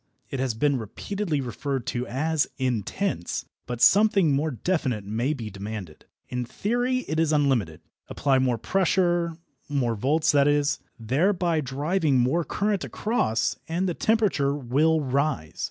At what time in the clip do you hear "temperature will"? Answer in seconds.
13.93-15.01